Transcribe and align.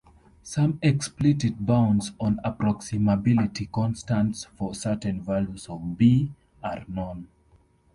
Some 0.41 0.79
explicit 0.81 1.63
bounds 1.63 2.11
on 2.19 2.37
the 2.37 2.41
approximability 2.49 3.71
constants 3.71 4.45
for 4.45 4.73
certain 4.73 5.21
values 5.21 5.67
of 5.69 5.95
"B" 5.95 6.31
are 6.63 6.83
known. 6.87 7.27